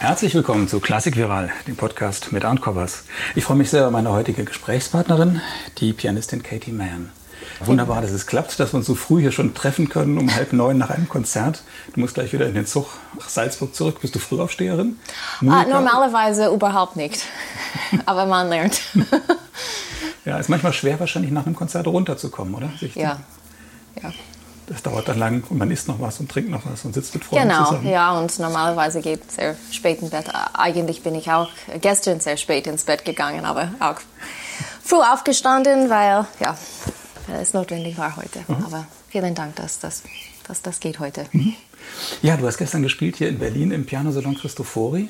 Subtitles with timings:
[0.00, 3.04] Herzlich willkommen zu Klassik Viral, dem Podcast mit Arndt Koppers.
[3.34, 5.42] Ich freue mich sehr über meine heutige Gesprächspartnerin,
[5.76, 7.10] die Pianistin Katie Mann.
[7.66, 10.54] Wunderbar, dass es klappt, dass wir uns so früh hier schon treffen können, um halb
[10.54, 11.64] neun nach einem Konzert.
[11.92, 12.86] Du musst gleich wieder in den Zug
[13.18, 14.00] nach Salzburg zurück.
[14.00, 14.96] Bist du Frühaufsteherin?
[15.42, 17.22] Ah, normalerweise überhaupt nicht,
[18.06, 18.80] aber man lernt.
[20.24, 22.70] ja, ist manchmal schwer wahrscheinlich nach einem Konzert runterzukommen, oder?
[22.80, 23.20] Sich ja,
[24.02, 24.10] ja
[24.70, 27.12] das dauert dann lang und man isst noch was und trinkt noch was und sitzt
[27.12, 27.82] mit Freunden genau, zusammen.
[27.82, 30.26] Genau, ja, und normalerweise geht es sehr spät ins Bett.
[30.54, 31.48] Eigentlich bin ich auch
[31.80, 33.96] gestern sehr spät ins Bett gegangen, aber auch
[34.82, 36.56] früh aufgestanden, weil ja,
[37.40, 38.44] es notwendig war heute.
[38.46, 38.64] Mhm.
[38.64, 40.04] Aber vielen Dank, dass das,
[40.46, 41.26] dass das geht heute.
[41.32, 41.54] Mhm.
[42.22, 45.08] Ja, du hast gestern gespielt hier in Berlin im Pianosalon Christofori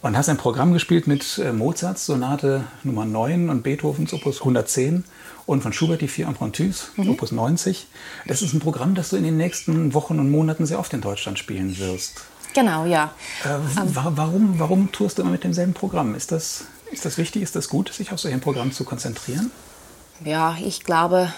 [0.00, 5.04] und hast ein Programm gespielt mit äh, Mozarts Sonate Nummer 9 und Beethovens Opus 110
[5.46, 7.10] und von Schubert die vier Impromptus, mhm.
[7.10, 7.86] Opus 90.
[8.26, 11.00] Das ist ein Programm, das du in den nächsten Wochen und Monaten sehr oft in
[11.00, 12.22] Deutschland spielen wirst.
[12.54, 13.12] Genau, ja.
[13.44, 13.58] Äh,
[13.94, 16.14] warum, warum tourst du immer mit demselben Programm?
[16.14, 19.50] Ist das, ist das wichtig, ist das gut, sich auf solche Programm zu konzentrieren?
[20.24, 21.32] Ja, ich glaube,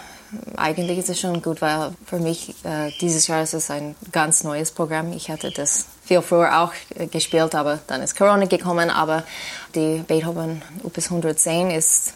[0.57, 4.45] eigentlich ist es schon gut, weil für mich äh, dieses Jahr ist es ein ganz
[4.45, 5.13] neues Programm.
[5.13, 8.91] Ich hatte das viel früher auch äh, gespielt, aber dann ist Corona gekommen.
[8.91, 9.23] Aber
[9.75, 12.13] die Beethoven Opus 110 ist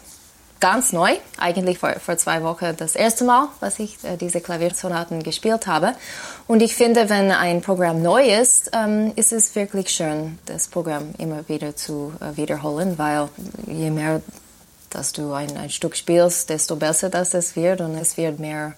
[0.61, 5.23] ganz neu, eigentlich vor, vor zwei Wochen das erste Mal, was ich äh, diese Klaviersonaten
[5.23, 5.93] gespielt habe.
[6.47, 11.13] Und ich finde, wenn ein Programm neu ist, ähm, ist es wirklich schön, das Programm
[11.17, 13.27] immer wieder zu äh, wiederholen, weil
[13.67, 14.21] je mehr
[14.91, 18.73] dass du ein, ein Stück spielst, desto besser das es wird und es wird mehr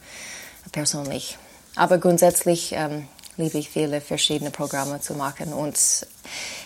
[0.72, 1.38] persönlich.
[1.76, 5.76] Aber grundsätzlich ähm, liebe ich viele verschiedene Programme zu machen und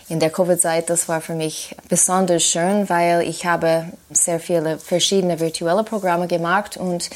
[0.10, 5.40] in der Covid-Zeit, das war für mich besonders schön, weil ich habe sehr viele verschiedene
[5.40, 7.10] virtuelle Programme gemacht und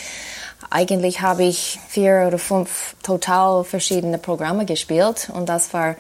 [0.70, 5.96] eigentlich habe ich vier oder fünf total verschiedene Programme gespielt und das war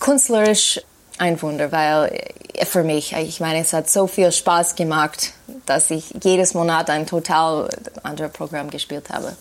[0.00, 0.80] künstlerisch
[1.18, 2.20] ein Wunder, weil
[2.64, 5.32] für mich, ich meine, es hat so viel Spaß gemacht,
[5.66, 7.68] dass ich jedes Monat ein total
[8.02, 9.36] anderes Programm gespielt habe.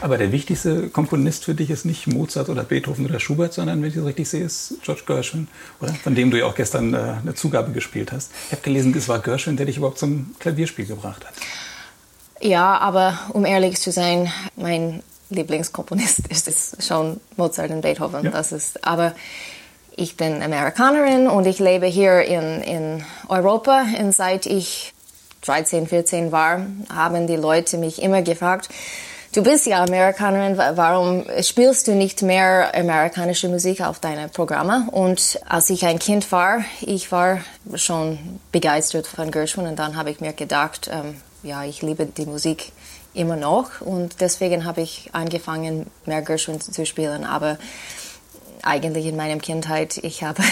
[0.00, 3.88] Aber der wichtigste Komponist für dich ist nicht Mozart oder Beethoven oder Schubert, sondern, wenn
[3.88, 5.48] ich das richtig sehe, ist George Gershwin,
[5.80, 5.92] oder?
[5.94, 8.30] Von dem du ja auch gestern äh, eine Zugabe gespielt hast.
[8.46, 11.34] Ich habe gelesen, es war Gershwin, der dich überhaupt zum Klavierspiel gebracht hat.
[12.40, 18.24] Ja, aber um ehrlich zu sein, mein Lieblingskomponist ist schon Mozart und Beethoven.
[18.24, 18.30] Ja.
[18.30, 19.14] Das ist, aber
[19.96, 23.84] ich bin Amerikanerin und ich lebe hier in, in Europa.
[23.98, 24.92] Und seit ich
[25.42, 28.68] 13, 14 war, haben die Leute mich immer gefragt,
[29.34, 34.86] Du bist ja Amerikanerin, warum spielst du nicht mehr amerikanische Musik auf deine Programme?
[34.92, 37.40] Und als ich ein Kind war, ich war
[37.74, 42.26] schon begeistert von Gershwin und dann habe ich mir gedacht, ähm, ja, ich liebe die
[42.26, 42.70] Musik
[43.12, 47.24] immer noch und deswegen habe ich angefangen, mehr Gershwin zu spielen.
[47.24, 47.58] Aber
[48.62, 50.44] eigentlich in meiner Kindheit, ich habe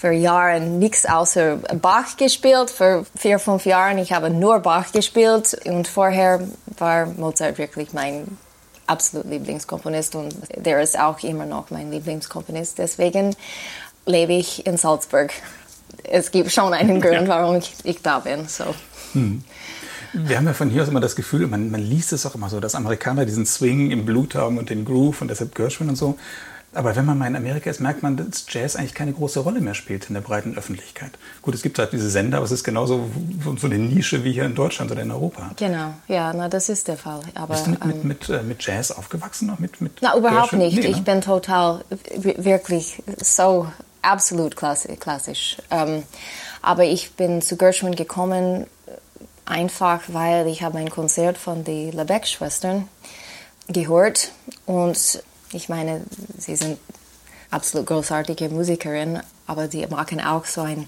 [0.00, 2.70] für Jahre nichts außer Bach gespielt.
[2.70, 6.40] Für vier, fünf Jahre ich habe nur Bach gespielt und vorher
[6.78, 8.38] war Mozart wirklich mein
[8.86, 12.78] absolut Lieblingskomponist und der ist auch immer noch mein Lieblingskomponist.
[12.78, 13.36] Deswegen
[14.06, 15.32] lebe ich in Salzburg.
[16.04, 18.48] Es gibt schon einen Grund, warum ich, ich da bin.
[18.48, 18.74] So.
[19.12, 19.44] Hm.
[20.14, 22.48] Wir haben ja von hier aus immer das Gefühl, man, man liest es auch immer
[22.48, 25.96] so, dass Amerikaner diesen Swing im Blut haben und den Groove und deshalb Gershwin und
[25.96, 26.16] so.
[26.72, 29.60] Aber wenn man mal in Amerika ist, merkt man, dass Jazz eigentlich keine große Rolle
[29.60, 31.10] mehr spielt in der breiten Öffentlichkeit.
[31.42, 33.10] Gut, es gibt halt diese Sender, aber es ist genauso
[33.56, 35.50] so eine Nische wie hier in Deutschland oder in Europa.
[35.56, 37.22] Genau, ja, na, das ist der Fall.
[37.34, 39.48] Aber, Bist du mit, ähm, mit, mit, mit, Jazz aufgewachsen?
[39.48, 39.58] Noch?
[39.58, 40.58] Mit, mit na, überhaupt Gershwin?
[40.60, 40.78] nicht.
[40.78, 41.02] Nee, ich ne?
[41.02, 41.84] bin total,
[42.16, 43.66] wirklich so
[44.02, 45.56] absolut klassisch.
[45.70, 46.04] Ähm,
[46.62, 48.66] aber ich bin zu Gershwin gekommen
[49.44, 52.88] einfach, weil ich habe ein Konzert von den Lebeck-Schwestern
[53.68, 54.30] gehört
[54.66, 56.02] und ich meine,
[56.38, 56.78] sie sind
[57.50, 60.86] absolut großartige Musikerin, aber sie machen auch so eine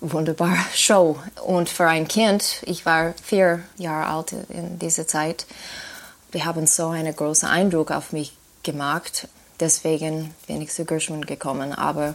[0.00, 1.18] wunderbare Show.
[1.44, 5.46] Und für ein Kind, ich war vier Jahre alt in dieser Zeit,
[6.32, 9.28] wir haben so einen großen Eindruck auf mich gemacht.
[9.60, 11.72] Deswegen bin ich zu Gershwin gekommen.
[11.72, 12.14] Aber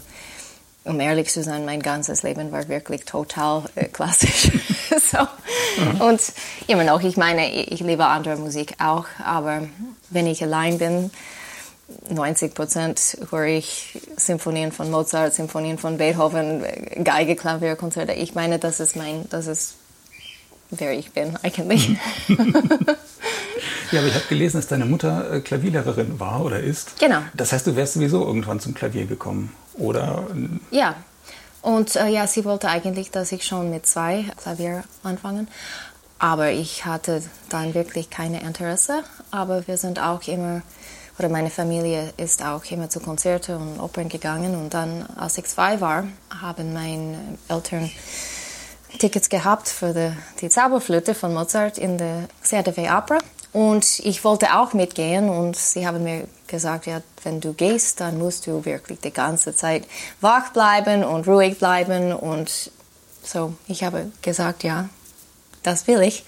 [0.83, 4.51] um ehrlich zu sein, mein ganzes Leben war wirklich total äh, klassisch.
[5.11, 5.19] so.
[5.81, 6.01] Mhm.
[6.01, 6.21] Und
[6.67, 9.69] immer noch, ich meine, ich liebe andere Musik auch, aber
[10.09, 11.11] wenn ich allein bin,
[12.09, 16.63] 90 Prozent höre ich Symphonien von Mozart, Symphonien von Beethoven,
[17.03, 18.13] Geige, Klavier, Konzerte.
[18.13, 19.75] Ich meine, das ist mein, das ist
[20.71, 21.89] wer ich bin eigentlich.
[23.91, 26.99] ja, aber ich habe gelesen, dass deine Mutter äh, Klavierlehrerin war oder ist.
[26.99, 27.21] Genau.
[27.33, 30.27] Das heißt, du wärst sowieso irgendwann zum Klavier gekommen, oder?
[30.71, 30.95] Ja.
[31.61, 35.47] Und äh, ja, sie wollte eigentlich, dass ich schon mit zwei Klavier anfangen.
[36.17, 39.03] Aber ich hatte dann wirklich keine Interesse.
[39.31, 40.61] Aber wir sind auch immer
[41.19, 44.55] oder meine Familie ist auch immer zu Konzerten und Opern gegangen.
[44.55, 46.05] Und dann, als ich zwei war,
[46.41, 47.91] haben meine Eltern
[48.97, 53.17] Tickets gehabt für die, die Zauberflöte von Mozart in der CRTV Opera.
[53.51, 58.17] Und ich wollte auch mitgehen und sie haben mir gesagt, ja, wenn du gehst, dann
[58.17, 59.85] musst du wirklich die ganze Zeit
[60.21, 62.13] wach bleiben und ruhig bleiben.
[62.13, 62.71] Und
[63.23, 64.87] so, ich habe gesagt, ja,
[65.63, 66.23] das will ich.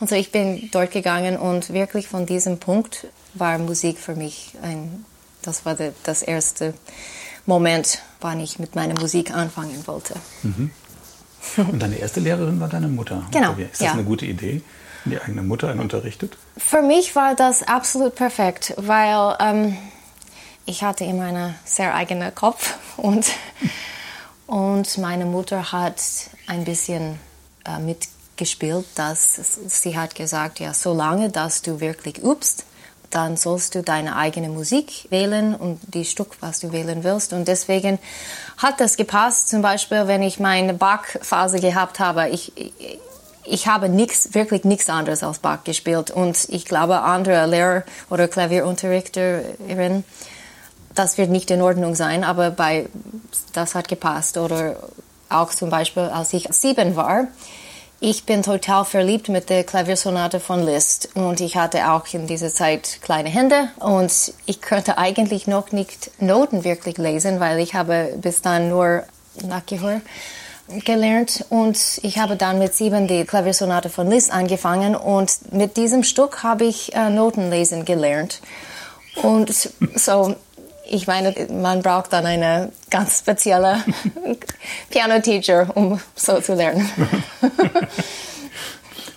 [0.00, 4.54] Und so, ich bin dort gegangen und wirklich von diesem Punkt war Musik für mich
[4.62, 5.04] ein,
[5.42, 6.74] das war de, das erste
[7.46, 10.14] Moment, wann ich mit meiner Musik anfangen wollte.
[10.42, 10.70] Mhm.
[11.56, 13.26] Und deine erste Lehrerin war deine Mutter.
[13.30, 13.52] Genau.
[13.52, 13.92] Ist das ja.
[13.92, 14.62] eine gute Idee?
[15.04, 16.36] die eigene Mutter einen unterrichtet?
[16.56, 19.76] Für mich war das absolut perfekt, weil ähm,
[20.66, 23.26] ich hatte immer einen sehr eigenen Kopf und,
[24.46, 26.02] und meine Mutter hat
[26.46, 27.18] ein bisschen
[27.64, 32.64] äh, mitgespielt, dass sie hat gesagt, ja, solange dass du wirklich übst,
[33.10, 37.32] dann sollst du deine eigene Musik wählen und die Stück, was du wählen willst.
[37.32, 37.98] Und deswegen
[38.56, 39.48] hat das gepasst.
[39.48, 42.52] Zum Beispiel, wenn ich meine Bach-Phase gehabt habe, ich,
[43.44, 46.10] ich habe nichts, wirklich nichts anderes als Bach gespielt.
[46.10, 50.04] Und ich glaube, andere Lehrer oder Klavierunterrichterin,
[50.94, 52.88] das wird nicht in Ordnung sein, aber bei,
[53.52, 54.38] das hat gepasst.
[54.38, 54.76] Oder
[55.28, 57.28] auch zum Beispiel, als ich sieben war,
[58.00, 62.50] ich bin total verliebt mit der Klaviersonate von Liszt und ich hatte auch in dieser
[62.50, 68.14] Zeit kleine Hände und ich könnte eigentlich noch nicht Noten wirklich lesen, weil ich habe
[68.20, 69.04] bis dann nur
[69.42, 70.00] Nachgehör
[70.84, 76.04] gelernt und ich habe dann mit sieben die Klaviersonate von Liszt angefangen und mit diesem
[76.04, 78.40] Stück habe ich äh, Noten lesen gelernt.
[79.22, 79.52] Und
[79.94, 80.34] so
[80.86, 83.82] ich meine, man braucht dann eine ganz spezielle
[84.90, 86.88] Piano-Teacher, um so zu lernen.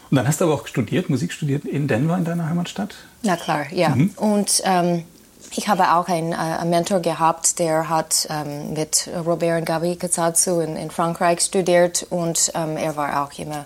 [0.10, 2.96] Und dann hast du aber auch studiert, Musik studiert in Denver, in deiner Heimatstadt?
[3.24, 3.90] Na klar, ja.
[3.90, 4.12] Mhm.
[4.16, 5.04] Und ähm,
[5.52, 9.98] ich habe auch einen, äh, einen, Mentor gehabt, der hat ähm, mit Robert und Gabi
[9.98, 13.66] Katsatsu in, in, Frankreich studiert und ähm, er war auch immer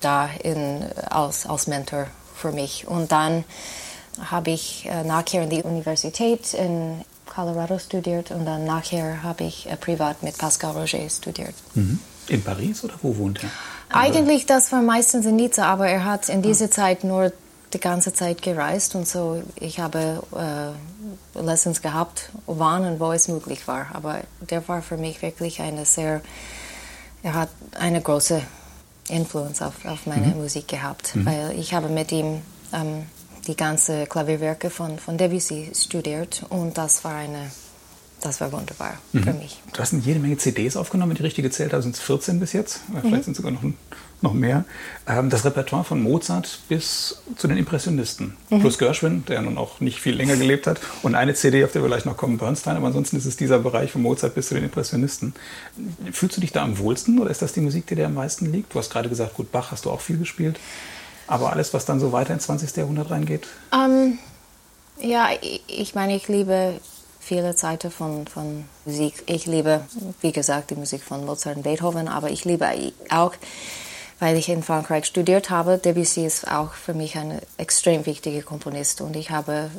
[0.00, 2.06] da in, als, als Mentor
[2.36, 2.86] für mich.
[2.86, 3.44] Und dann
[4.24, 9.70] habe ich äh, nachher in die Universität in Colorado studiert und dann nachher habe ich
[9.70, 11.54] äh, privat mit Pascal Roger studiert.
[11.74, 11.98] Mhm.
[12.28, 13.50] In Paris oder wo wohnt er?
[13.90, 17.32] Eigentlich, das war meistens in Nizza, aber er hat in dieser Zeit nur
[17.72, 19.42] die ganze Zeit gereist und so.
[19.56, 20.22] Ich habe
[21.34, 23.86] äh, Lessons gehabt, wann und wo es möglich war.
[23.92, 26.20] Aber der war für mich wirklich eine sehr,
[27.22, 28.42] er hat eine große
[29.08, 30.42] Influence auf, auf meine mhm.
[30.42, 31.26] Musik gehabt, mhm.
[31.26, 32.42] weil ich habe mit ihm
[32.72, 33.06] ähm,
[33.48, 37.50] die ganze Klavierwerke von, von Debussy studiert und das war eine
[38.20, 39.22] das war wunderbar mhm.
[39.22, 39.62] für mich.
[39.72, 42.80] Du hast jede Menge CDs aufgenommen, ich richtig gezählt habe, sind es 14 bis jetzt,
[42.88, 43.22] vielleicht mhm.
[43.22, 43.62] sind es sogar noch,
[44.22, 44.64] noch mehr.
[45.06, 48.60] Ähm, das Repertoire von Mozart bis zu den Impressionisten, mhm.
[48.60, 51.82] plus Gershwin, der nun auch nicht viel länger gelebt hat, und eine CD, auf der
[51.82, 54.54] wir gleich noch kommen, Bernstein, aber ansonsten ist es dieser Bereich von Mozart bis zu
[54.54, 55.34] den Impressionisten.
[56.10, 58.50] Fühlst du dich da am wohlsten oder ist das die Musik, die dir am meisten
[58.50, 58.74] liegt?
[58.74, 60.58] Du hast gerade gesagt, gut, Bach hast du auch viel gespielt,
[61.28, 62.76] aber alles, was dann so weiter ins 20.
[62.76, 63.46] Jahrhundert reingeht?
[63.72, 64.18] Ähm,
[65.00, 65.28] ja,
[65.66, 66.80] ich meine, ich liebe
[67.20, 69.22] viele Seiten von, von Musik.
[69.26, 69.82] Ich liebe,
[70.20, 72.66] wie gesagt, die Musik von Mozart und Beethoven, aber ich liebe
[73.10, 73.34] auch,
[74.18, 79.00] weil ich in Frankreich studiert habe, Debussy ist auch für mich ein extrem wichtiger Komponist
[79.00, 79.70] und ich habe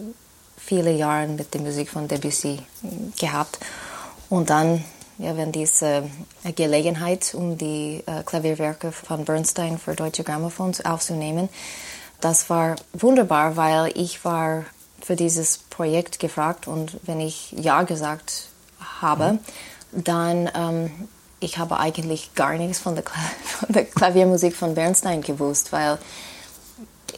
[0.57, 2.59] viele Jahre mit der Musik von Debussy
[3.19, 3.59] gehabt.
[4.29, 4.85] Und dann,
[5.19, 6.09] ja, wenn diese
[6.55, 11.49] Gelegenheit, um die äh, Klavierwerke von Bernstein für deutsche Grammophon aufzunehmen,
[12.21, 14.65] das war wunderbar, weil ich war
[15.01, 18.47] für dieses Projekt gefragt und wenn ich Ja gesagt
[19.01, 20.03] habe, mhm.
[20.03, 20.91] dann ähm,
[21.41, 23.03] ich habe eigentlich gar nichts von der,
[23.43, 25.97] von der Klaviermusik von Bernstein gewusst, weil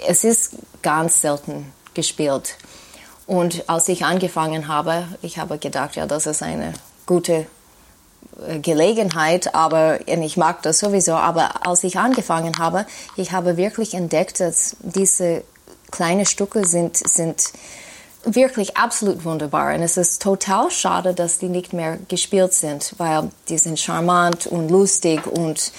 [0.08, 2.58] es ist ganz selten gespielt.
[3.28, 6.74] Und als ich angefangen habe, ich habe gedacht, ja, das ist eine
[7.06, 7.46] gute äh,
[8.62, 11.14] Gelegenheit, aber ich mag das sowieso.
[11.14, 12.86] Aber als ich angefangen habe,
[13.16, 15.44] ich habe wirklich entdeckt, dass diese
[15.92, 17.52] kleine Stücke sind, sind
[18.24, 19.76] wirklich absolut wunderbar.
[19.76, 24.48] Und es ist total schade, dass die nicht mehr gespielt sind, weil die sind charmant
[24.48, 25.72] und lustig und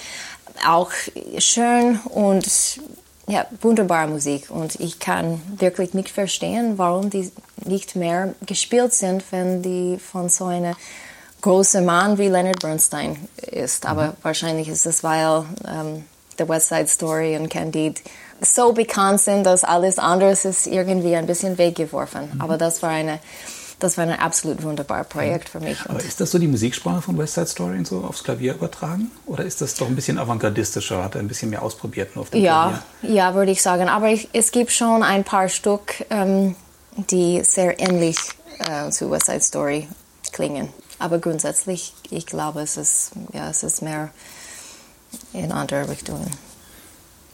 [0.67, 0.91] auch
[1.39, 2.81] schön und
[3.29, 4.51] ja, wunderbare Musik.
[4.51, 7.31] Und ich kann wirklich nicht verstehen, warum die
[7.65, 10.75] nicht mehr gespielt sind, wenn die von so einem
[11.43, 13.85] großen Mann wie Leonard Bernstein ist.
[13.87, 14.13] Aber mhm.
[14.23, 16.05] wahrscheinlich ist es, weil ähm,
[16.39, 18.01] The West Side Story und Candide
[18.41, 22.31] so bekannt sind, dass alles andere ist irgendwie ein bisschen weggeworfen.
[22.35, 22.41] Mhm.
[22.41, 23.21] Aber das war eine
[23.83, 25.77] das war ein absolut wunderbares Projekt für mich.
[25.89, 29.11] Aber ist das so die Musiksprache von West Side Story und so aufs Klavier übertragen?
[29.27, 32.31] Oder ist das doch ein bisschen avantgardistischer, hat er ein bisschen mehr ausprobiert nur auf
[32.31, 33.17] dem ja, Klavier?
[33.17, 33.89] Ja, würde ich sagen.
[33.89, 36.55] Aber ich, es gibt schon ein paar Stück, ähm,
[37.11, 38.19] die sehr ähnlich
[38.61, 39.89] äh, zu West Side Story
[40.33, 40.69] klingen.
[41.03, 44.11] Aber grundsätzlich, ich glaube, es ist, ja, es ist mehr
[45.33, 46.31] in andere Richtungen.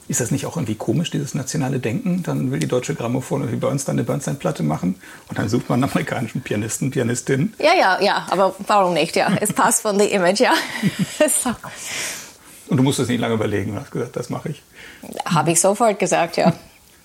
[0.08, 2.22] Ist das nicht auch irgendwie komisch, dieses nationale Denken?
[2.22, 4.94] Dann will die deutsche Grammophon wie dann eine Bernstein-Platte machen
[5.28, 7.52] und dann sucht man einen amerikanischen Pianisten, Pianistin.
[7.58, 9.16] Ja, ja, ja, aber warum nicht?
[9.16, 10.54] Ja, es passt von dem Image, ja.
[11.42, 11.50] so.
[12.68, 14.62] Und du musst es nicht lange überlegen, du hast gesagt, das mache ich.
[15.26, 16.54] Habe ich sofort gesagt, ja.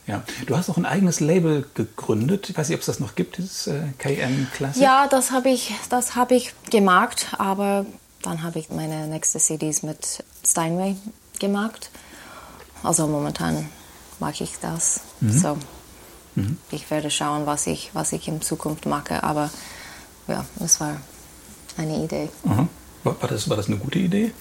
[0.06, 2.50] Ja, du hast auch ein eigenes Label gegründet.
[2.50, 4.82] Ich weiß nicht, ob es das noch gibt, dieses äh, KN Classic.
[4.82, 7.86] Ja, das habe ich, das habe ich gemacht, aber
[8.22, 10.98] dann habe ich meine nächste CDs mit Steinway
[11.40, 11.90] gemacht.
[12.84, 13.70] Also momentan
[14.20, 15.02] mache ich das.
[15.22, 15.32] Mhm.
[15.32, 15.58] So,
[16.36, 16.58] mhm.
[16.72, 19.24] ich werde schauen, was ich, was ich in Zukunft mache.
[19.24, 19.50] Aber
[20.28, 20.98] ja, es war
[21.78, 22.30] eine Idee.
[22.44, 22.68] War,
[23.22, 24.32] war, das, war das eine gute Idee?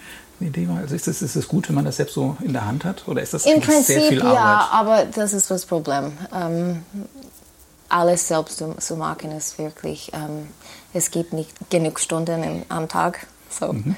[0.46, 0.78] Idee war?
[0.78, 3.06] Also ist es ist gut, wenn man das selbst so in der Hand hat?
[3.08, 4.34] Oder ist das Im Prinzip sehr viel Arbeit?
[4.34, 6.12] ja, aber das ist das Problem.
[6.34, 6.82] Ähm,
[7.88, 10.49] alles selbst zu, zu, machen ist wirklich, ähm,
[10.94, 13.26] es gibt nicht genug Stunden im, am Tag.
[13.50, 13.72] So.
[13.72, 13.96] Mhm.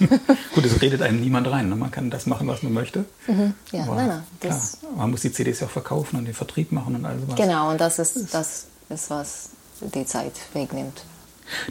[0.54, 1.68] Gut, es redet einem niemand rein.
[1.68, 1.76] Ne?
[1.76, 3.04] Man kann das machen, was man möchte.
[3.26, 3.54] Mhm.
[3.70, 4.60] Ja, aber, nein, nein, klar,
[4.96, 7.36] man muss die CDs ja auch verkaufen und den Vertrieb machen und all sowas.
[7.36, 11.04] Genau, und das ist, das ist was die Zeit wegnimmt.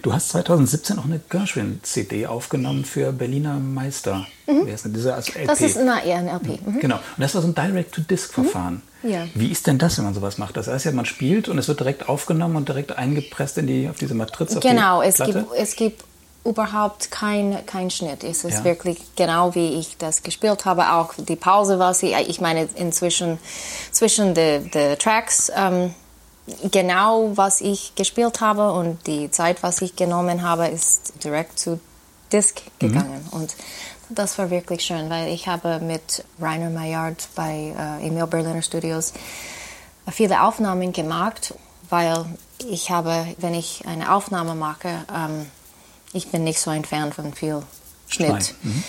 [0.01, 4.27] Du hast 2017 auch eine Gershwin-CD aufgenommen für Berliner Meister.
[4.47, 4.67] Mhm.
[4.67, 5.47] Ist denn dieser als LP?
[5.47, 6.65] Das ist na, eher ein LP.
[6.65, 6.79] Mhm.
[6.79, 6.95] Genau.
[6.95, 8.81] Und das war so ein Direct-to-Disc-Verfahren.
[9.01, 9.09] Mhm.
[9.09, 9.27] Ja.
[9.33, 10.55] Wie ist denn das, wenn man sowas macht?
[10.57, 13.89] Das heißt ja, man spielt und es wird direkt aufgenommen und direkt eingepresst in die,
[13.89, 14.59] auf diese Matrize.
[14.59, 16.03] Genau, es gibt, es gibt
[16.45, 18.23] überhaupt kein, kein Schnitt.
[18.23, 18.63] Es ist ja.
[18.63, 20.91] wirklich genau wie ich das gespielt habe.
[20.93, 23.39] Auch die Pause war sie, ich meine, inzwischen
[23.91, 25.51] zwischen den Tracks.
[25.55, 25.93] Ähm,
[26.71, 31.79] genau, was ich gespielt habe und die Zeit, was ich genommen habe, ist direkt zu
[32.31, 32.88] Disc mhm.
[32.88, 33.25] gegangen.
[33.31, 33.39] Mhm.
[33.39, 33.55] Und
[34.09, 39.13] das war wirklich schön, weil ich habe mit Rainer Maillard bei äh, Emil Berliner Studios
[40.12, 41.53] viele Aufnahmen gemacht,
[41.89, 42.25] weil
[42.69, 45.47] ich habe, wenn ich eine Aufnahme mache, ähm,
[46.12, 47.63] ich bin nicht so ein Fan von viel
[48.07, 48.53] Schnitt.
[48.62, 48.83] Mhm.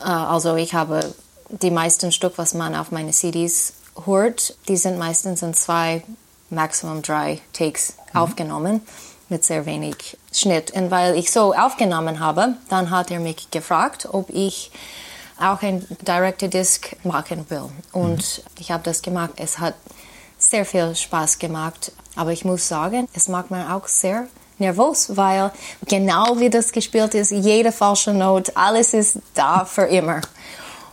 [0.00, 1.14] Äh, also ich habe
[1.48, 3.74] die meisten Stück, was man auf meine CDs
[4.04, 6.02] hört, die sind meistens in zwei
[6.50, 8.20] maximum drei Takes mhm.
[8.20, 8.80] aufgenommen
[9.28, 10.72] mit sehr wenig Schnitt.
[10.72, 14.70] Und weil ich so aufgenommen habe, dann hat er mich gefragt, ob ich
[15.38, 17.70] auch ein Directed Disc machen will.
[17.92, 18.52] Und mhm.
[18.58, 19.32] ich habe das gemacht.
[19.36, 19.74] Es hat
[20.38, 21.92] sehr viel Spaß gemacht.
[22.16, 24.26] Aber ich muss sagen, es macht mir auch sehr
[24.58, 25.50] nervös, weil
[25.86, 30.20] genau wie das gespielt ist, jede falsche Note, alles ist da für immer.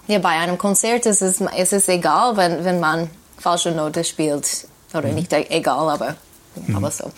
[0.08, 4.68] Ja, bei einem Konzert ist es, ist es egal, wenn, wenn man falsche Note spielt.
[4.94, 5.16] Oder mhm.
[5.16, 6.16] nicht egal, aber,
[6.56, 6.76] mhm.
[6.76, 7.12] aber so.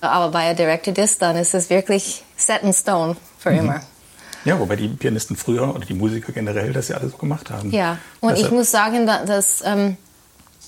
[0.00, 3.58] Aber bei Directed Disc, dann ist es wirklich set in stone für mhm.
[3.58, 3.80] immer.
[4.44, 7.72] Ja, wobei die Pianisten früher oder die Musiker generell das ja alles so gemacht haben.
[7.72, 8.46] Ja, und Deshalb.
[8.46, 9.96] ich muss sagen, dass ähm,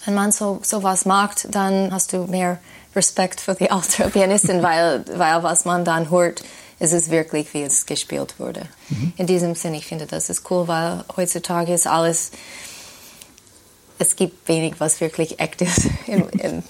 [0.04, 2.58] wenn man so sowas macht, dann hast du mehr
[2.96, 6.42] Respekt für die alte Pianistin, weil, weil was man dann hört,
[6.80, 8.62] ist es wirklich, wie es gespielt wurde.
[8.88, 9.12] Mhm.
[9.16, 12.30] In diesem Sinne, ich finde, das ist cool, weil heutzutage ist alles
[13.98, 16.62] es gibt wenig, was wirklich echt ist in, in,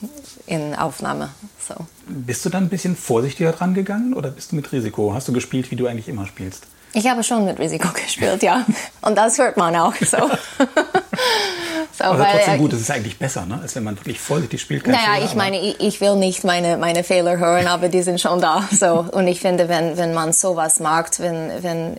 [0.46, 1.30] in Aufnahme.
[1.66, 1.74] So.
[2.06, 5.12] Bist du dann ein bisschen vorsichtiger dran gegangen oder bist du mit Risiko?
[5.14, 6.64] Hast du gespielt, wie du eigentlich immer spielst?
[6.94, 8.64] Ich habe schon mit Risiko gespielt, ja.
[9.02, 10.16] Und das hört man auch so.
[11.92, 13.60] so Aber weil, trotzdem gut, es ist eigentlich besser, ne?
[13.60, 14.86] als wenn man wirklich vorsichtig spielt.
[14.86, 18.20] Naja, Fehler, ich meine, ich, ich, will nicht meine, meine Fehler hören, aber die sind
[18.20, 18.66] schon da.
[18.72, 19.06] So.
[19.12, 21.98] Und ich finde, wenn, wenn man sowas mag, wenn, wenn, äh,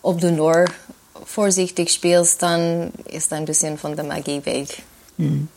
[0.00, 0.64] ob du nur
[1.28, 4.82] vorsichtig spielst, dann ist ein bisschen von der Magie weg.
[5.18, 5.48] Mhm.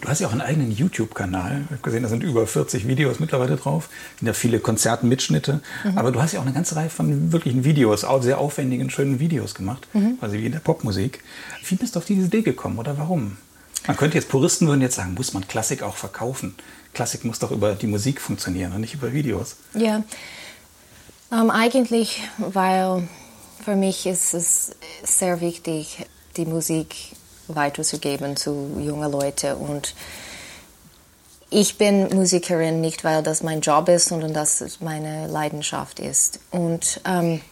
[0.00, 1.62] Du hast ja auch einen eigenen YouTube-Kanal.
[1.64, 3.88] Ich habe gesehen, da sind über 40 Videos mittlerweile drauf.
[4.18, 5.60] Sind ja viele Konzertmitschnitte.
[5.84, 5.98] Mhm.
[5.98, 9.18] Aber du hast ja auch eine ganze Reihe von wirklichen Videos, auch sehr aufwendigen, schönen
[9.18, 9.88] Videos gemacht.
[9.94, 10.18] Mhm.
[10.20, 11.24] Quasi wie in der Popmusik.
[11.66, 13.38] Wie bist du auf diese Idee gekommen oder warum?
[13.86, 16.54] Man könnte jetzt, Puristen würden jetzt sagen, muss man Klassik auch verkaufen?
[16.92, 19.56] Klassik muss doch über die Musik funktionieren und nicht über Videos.
[19.74, 20.04] Ja,
[21.32, 23.08] ähm, eigentlich, weil
[23.64, 26.06] für mich ist es sehr wichtig,
[26.36, 26.94] die Musik
[27.48, 29.94] weiterzugeben zu jungen Leuten und
[31.50, 36.40] ich bin Musikerin nicht, weil das mein Job ist, sondern dass meine Leidenschaft ist.
[36.50, 37.42] Und ähm,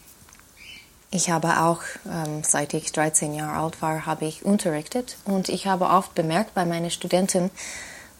[1.09, 5.67] ich habe auch, ähm, seit ich 13 Jahre alt war, habe ich unterrichtet und ich
[5.67, 7.49] habe oft bemerkt bei meinen Studenten,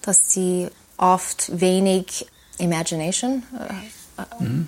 [0.01, 2.27] dass sie oft wenig
[2.59, 4.67] Imagination äh, äh mhm.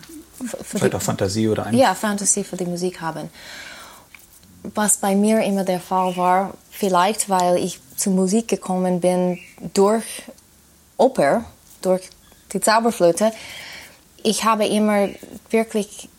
[0.63, 3.29] Vielleicht die, auch Fantasie oder ein Ja, Fantasie für die Musik haben.
[4.73, 9.39] Was bei mir immer der Fall war, vielleicht weil ich zur Musik gekommen bin
[9.73, 10.03] durch
[10.97, 11.45] Oper,
[11.81, 12.09] durch
[12.51, 13.31] die Zauberflöte,
[14.23, 15.09] ich habe immer
[15.51, 16.09] wirklich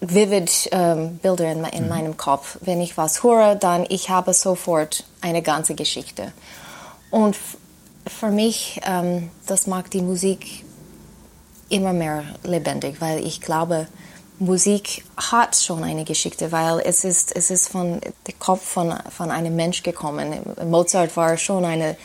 [0.00, 1.88] vivid ähm, Bilder in, in mhm.
[1.88, 2.58] meinem Kopf.
[2.60, 6.32] Wenn ich was höre, dann ich habe sofort eine ganze Geschichte.
[7.10, 7.36] Und
[8.06, 10.64] für mich, ähm, das macht die Musik
[11.68, 13.86] immer mehr lebendig, weil ich glaube,
[14.38, 19.30] Musik hat schon eine Geschichte, weil es ist, es ist von dem Kopf von, von
[19.30, 20.40] einem Mensch gekommen.
[20.64, 21.96] Mozart war schon eine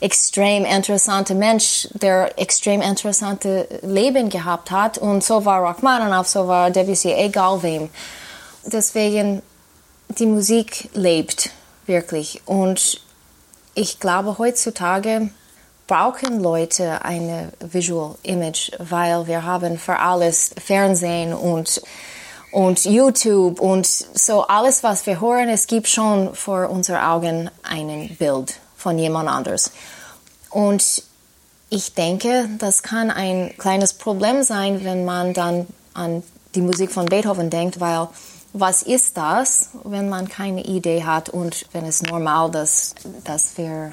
[0.00, 6.70] extrem interessante Mensch, der extrem interessante Leben gehabt hat und so war Rachmaninoff, so war
[6.70, 7.90] Debussy, egal wem.
[8.64, 9.42] Deswegen
[10.08, 11.50] die Musik lebt
[11.86, 13.00] wirklich und
[13.74, 15.30] ich glaube heutzutage
[15.86, 21.82] brauchen Leute eine Visual Image, weil wir haben für alles Fernsehen und
[22.54, 28.14] und YouTube und so alles, was wir hören, es gibt schon vor unseren Augen ein
[28.16, 29.72] Bild von jemand anders.
[30.50, 31.02] Und
[31.68, 36.22] ich denke, das kann ein kleines Problem sein, wenn man dann an
[36.54, 38.06] die Musik von Beethoven denkt, weil
[38.52, 43.90] was ist das, wenn man keine Idee hat und wenn es normal ist, dass wir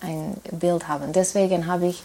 [0.00, 1.12] ein Bild haben.
[1.12, 2.02] Deswegen habe ich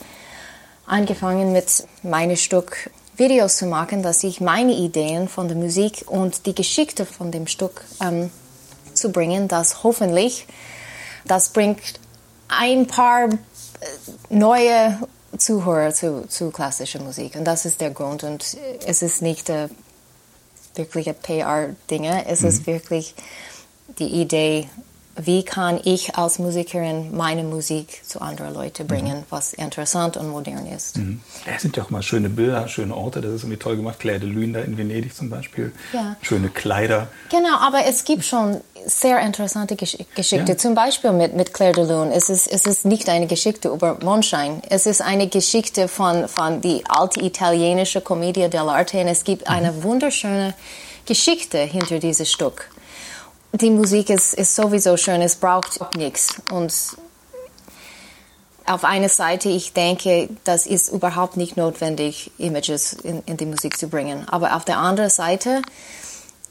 [0.86, 6.46] angefangen mit meinem Stück Videos zu machen, dass ich meine Ideen von der Musik und
[6.46, 8.32] die Geschichte von dem Stück ähm,
[8.94, 10.48] zu bringen, das hoffentlich,
[11.26, 12.00] das bringt
[12.48, 13.38] ein paar äh,
[14.30, 15.00] neue
[15.38, 17.36] Zuhörer zu, zu klassischer Musik.
[17.36, 18.24] Und das ist der Grund.
[18.24, 19.70] Und es ist nicht äh,
[20.76, 22.48] wirklich ein PR-Dinge, es mhm.
[22.48, 23.16] ist wirklich
[24.00, 24.70] die Idee,
[25.16, 29.26] wie kann ich als Musikerin meine Musik zu anderen Leuten bringen, mhm.
[29.30, 30.98] was interessant und modern ist.
[30.98, 31.22] Mhm.
[31.46, 34.00] Es sind ja auch mal schöne Bilder, schöne Orte, das ist irgendwie toll gemacht.
[34.00, 35.72] Claire de Lune da in Venedig zum Beispiel.
[35.94, 36.16] Ja.
[36.22, 37.10] Schöne Kleider.
[37.30, 40.48] Genau, aber es gibt schon sehr interessante Gesch Geschichten.
[40.48, 40.58] Ja.
[40.58, 42.14] Zum Beispiel mit, mit Claire de Lune.
[42.14, 44.62] Es ist, es ist nicht eine Geschichte über Mondschein.
[44.70, 49.56] Es ist eine Geschichte von, von die alte italienische Commedia dell'arte und es gibt mhm.
[49.56, 50.56] eine wunderschöne
[51.06, 52.70] Geschichte hinter diesem Stück
[53.54, 56.36] die Musik ist, ist sowieso schön, es braucht nichts.
[56.52, 56.74] Und
[58.66, 63.78] auf einer Seite, ich denke, das ist überhaupt nicht notwendig, Images in, in die Musik
[63.78, 64.28] zu bringen.
[64.28, 65.62] Aber auf der anderen Seite,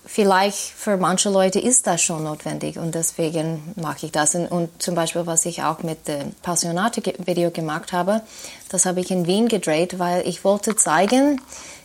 [0.05, 4.35] vielleicht für manche Leute ist das schon notwendig und deswegen mache ich das.
[4.35, 8.21] Und, und zum Beispiel, was ich auch mit dem Passionate-Video gemacht habe,
[8.69, 11.41] das habe ich in Wien gedreht, weil ich wollte zeigen,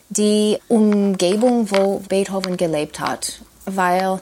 [0.09, 3.41] die Umgebung, wo Beethoven gelebt hat.
[3.65, 4.21] Weil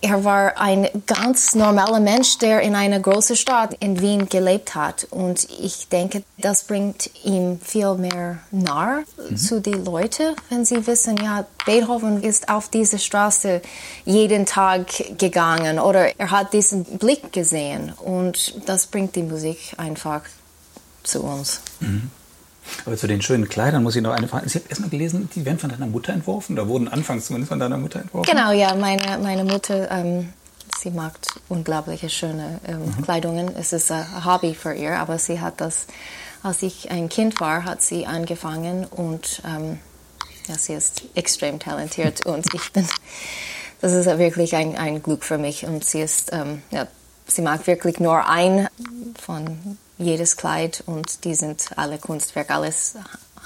[0.00, 5.06] er war ein ganz normaler Mensch, der in einer großen Stadt in Wien gelebt hat.
[5.10, 9.36] Und ich denke, das bringt ihm viel mehr nah mhm.
[9.36, 13.62] zu den Leuten, wenn sie wissen, ja, Beethoven ist auf diese Straße
[14.04, 14.86] jeden Tag
[15.18, 17.92] gegangen oder er hat diesen Blick gesehen.
[17.92, 20.22] Und das bringt die Musik einfach
[21.02, 21.60] zu uns.
[21.80, 22.10] Mhm.
[22.84, 24.46] Aber zu den schönen Kleidern muss ich noch eine Frage.
[24.46, 27.58] Ich habe erstmal gelesen, die werden von deiner Mutter entworfen oder wurden anfangs zumindest von
[27.58, 28.30] deiner Mutter entworfen?
[28.30, 28.74] Genau, ja.
[28.74, 30.32] Meine, meine Mutter, ähm,
[30.78, 31.14] sie mag
[31.48, 33.02] unglaubliche schöne ähm, mhm.
[33.02, 33.54] Kleidungen.
[33.56, 35.86] Es ist ein Hobby für ihr, aber sie hat das,
[36.42, 39.78] als ich ein Kind war, hat sie angefangen und ähm,
[40.48, 42.86] ja, sie ist extrem talentiert und ich bin,
[43.80, 46.86] das ist wirklich ein, ein Glück für mich und sie ist, ähm, ja,
[47.26, 48.68] sie mag wirklich nur ein
[49.20, 52.94] von jedes Kleid und die sind alle Kunstwerk, alles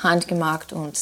[0.03, 0.99] handgemacht und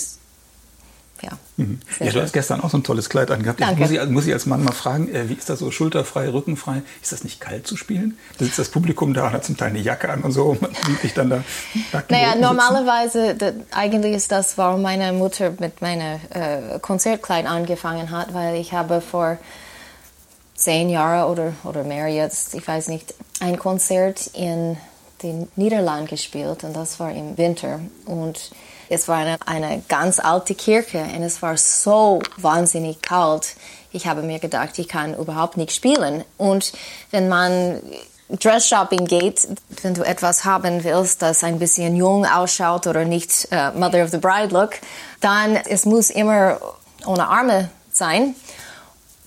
[1.22, 1.30] ja.
[1.56, 1.80] Mhm.
[1.98, 3.61] Ja, du hast gestern auch so ein tolles Kleid angehabt.
[3.61, 3.80] Danke.
[3.80, 6.82] Muss ich, muss ich als Mann mal fragen, äh, wie ist das so schulterfrei, rückenfrei?
[7.02, 8.16] Ist das nicht kalt zu spielen?
[8.38, 10.62] Da sitzt das Publikum da und hat zum Teil eine Jacke an und so und
[10.62, 10.70] man
[11.02, 11.42] sieht dann da
[12.08, 18.32] Naja, normalerweise, das, eigentlich ist das, warum meine Mutter mit meinem äh, Konzertkleid angefangen hat,
[18.32, 19.38] weil ich habe vor
[20.54, 24.76] zehn Jahren oder, oder mehr jetzt, ich weiß nicht, ein Konzert in
[25.22, 27.81] den Niederlanden gespielt und das war im Winter.
[28.07, 28.50] Und
[28.88, 33.57] es war eine, eine ganz alte Kirche und es war so wahnsinnig kalt.
[33.92, 36.24] Ich habe mir gedacht, ich kann überhaupt nicht spielen.
[36.37, 36.72] Und
[37.11, 37.83] wenn man
[38.28, 39.48] Dress Shopping geht,
[39.83, 44.11] wenn du etwas haben willst, das ein bisschen jung ausschaut oder nicht uh, Mother of
[44.11, 44.72] the Bride Look,
[45.20, 46.61] dann es muss immer
[47.07, 48.35] ohne Arme sein.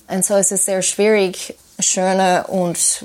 [0.07, 3.03] Und so ist es sehr schwierig, schöne und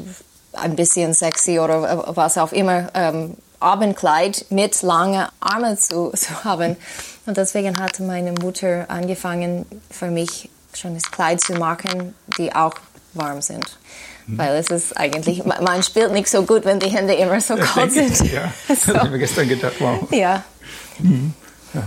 [0.56, 6.76] ein bisschen sexy oder was auch immer ähm, Abendkleid mit langen Armen zu, zu haben.
[7.26, 12.74] Und deswegen hat meine Mutter angefangen, für mich schon das Kleid zu machen, die auch
[13.14, 13.78] warm sind.
[14.26, 14.38] Mhm.
[14.38, 17.92] Weil es ist eigentlich, man spielt nicht so gut, wenn die Hände immer so kalt
[17.92, 18.32] sind.
[18.32, 18.74] ja, so.
[18.74, 20.06] das habe ich mir gestern gedacht, wow.
[20.12, 20.44] Ja.
[20.98, 21.32] Mhm.
[21.74, 21.82] ja.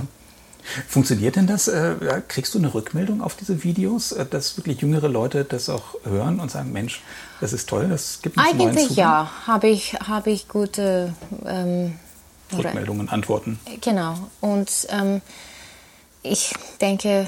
[0.88, 1.67] Funktioniert denn das?
[1.67, 1.95] Äh,
[2.27, 6.39] kriegst du eine Rückmeldung auf diese Videos, äh, dass wirklich jüngere Leute das auch hören
[6.39, 7.01] und sagen, Mensch,
[7.41, 11.13] das ist toll, das gibt uns Eigentlich ja, habe ich, hab ich gute
[11.45, 11.97] ähm,
[12.56, 13.60] Rückmeldungen, Antworten.
[13.82, 14.15] Genau.
[14.41, 15.21] Und ähm,
[16.23, 17.28] ich denke,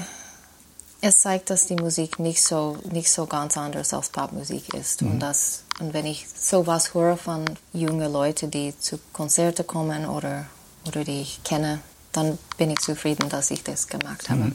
[1.00, 5.02] es zeigt, dass die Musik nicht so, nicht so ganz anders als Popmusik ist.
[5.02, 5.12] Mhm.
[5.12, 10.46] Und, das, und wenn ich sowas höre von jungen Leuten, die zu Konzerten kommen oder,
[10.86, 11.80] oder die ich kenne,
[12.12, 14.40] dann bin ich zufrieden, dass ich das gemacht habe.
[14.40, 14.54] Mhm.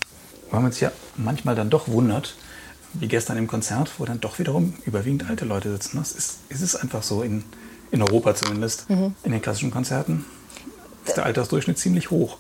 [0.52, 2.36] Weil man sich ja manchmal dann doch wundert,
[3.00, 5.98] wie gestern im Konzert, wo dann doch wiederum überwiegend alte Leute sitzen.
[5.98, 7.44] Das ist, ist es einfach so, in,
[7.92, 9.16] in Europa zumindest, mhm.
[9.24, 10.26] in den klassischen Konzerten
[11.06, 12.38] ist der Altersdurchschnitt ziemlich hoch.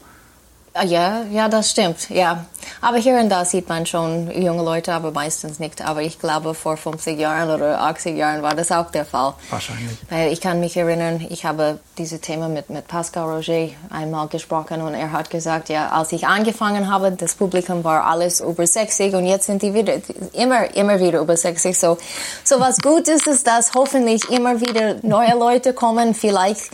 [0.73, 2.45] Ah, ja, ja, das stimmt, ja.
[2.81, 5.81] Aber hier und da sieht man schon junge Leute, aber meistens nicht.
[5.81, 9.33] Aber ich glaube, vor 50 Jahren oder 80 Jahren war das auch der Fall.
[9.49, 9.97] Wahrscheinlich.
[10.09, 14.81] Weil ich kann mich erinnern, ich habe diese Thema mit, mit Pascal Roger einmal gesprochen
[14.81, 19.13] und er hat gesagt, ja, als ich angefangen habe, das Publikum war alles über 60
[19.15, 19.93] und jetzt sind die wieder,
[20.33, 21.77] immer, immer wieder über 60.
[21.77, 21.97] So,
[22.43, 26.69] so was gut ist, ist, dass hoffentlich immer wieder neue Leute kommen, vielleicht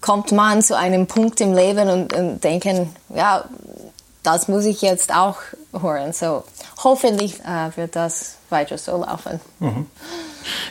[0.00, 3.44] kommt man zu einem Punkt im Leben und, und denken, ja,
[4.22, 5.38] das muss ich jetzt auch
[5.72, 6.12] hören.
[6.12, 6.44] So
[6.82, 9.40] hoffentlich äh, wird das weiter so laufen.
[9.60, 9.86] Mhm.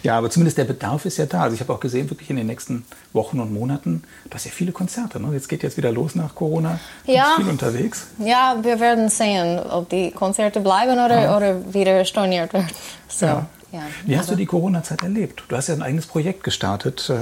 [0.03, 1.43] Ja, aber zumindest der Bedarf ist ja da.
[1.43, 4.51] Also ich habe auch gesehen, wirklich in den nächsten Wochen und Monaten, du hast ja
[4.51, 5.19] viele Konzerte.
[5.19, 5.33] Ne?
[5.33, 6.79] Jetzt geht jetzt wieder los nach Corona.
[7.05, 7.33] Ja.
[7.35, 8.07] Viel unterwegs.
[8.17, 11.37] Ja, wir werden sehen, ob die Konzerte bleiben oder, ja.
[11.37, 12.69] oder wieder storniert werden.
[13.07, 13.47] So, ja.
[13.71, 13.81] ja.
[14.05, 15.43] Wie hast du die Corona-Zeit erlebt?
[15.47, 17.17] Du hast ja ein eigenes Projekt gestartet, äh,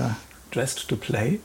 [0.53, 1.39] Dressed to Play.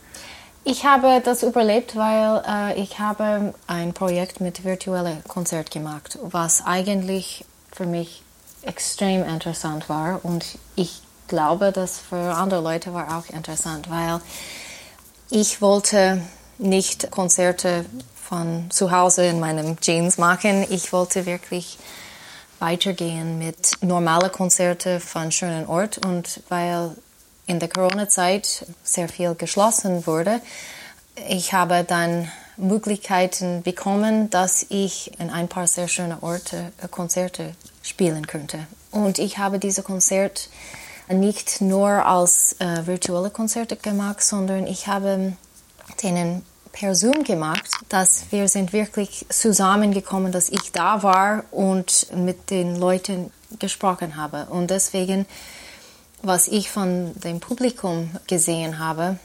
[0.65, 6.65] Ich habe das überlebt, weil äh, ich habe ein Projekt mit virtuellem Konzert gemacht, was
[6.65, 8.23] eigentlich für mich
[8.63, 10.45] extrem interessant war und
[10.77, 14.21] ich glaube, dass für andere Leute war auch interessant, weil
[15.31, 16.23] ich wollte
[16.59, 20.65] nicht Konzerte von zu Hause in meinem Jeans machen.
[20.71, 21.79] Ich wollte wirklich
[22.61, 26.95] weitergehen mit normalen Konzerten von schönen Ort und weil
[27.47, 30.41] in der Corona-Zeit sehr viel geschlossen wurde,
[31.29, 37.55] ich habe dann Möglichkeiten bekommen, dass ich in ein paar sehr schöne Orte äh, Konzerte
[37.83, 38.67] spielen könnte.
[38.91, 40.43] Und ich habe diese Konzerte
[41.09, 45.35] nicht nur als äh, virtuelle Konzerte gemacht, sondern ich habe
[46.03, 52.51] denen per Zoom gemacht, dass wir sind wirklich zusammengekommen, dass ich da war und mit
[52.51, 54.47] den Leuten gesprochen habe.
[54.49, 55.27] Und deswegen
[56.23, 59.19] was ich von dem Publikum gesehen habe,